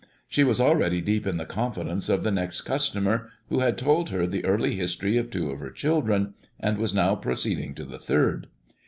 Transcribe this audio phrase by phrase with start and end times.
[0.27, 4.25] She was already deep in the confidence of the next customer, who had told her
[4.25, 8.47] the early history of two of her children, and was now proceeding to the third.